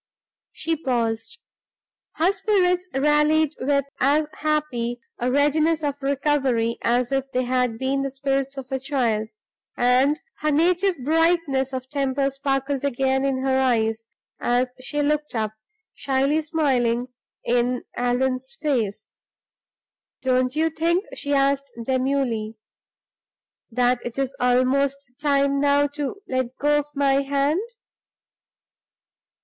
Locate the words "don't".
20.23-20.55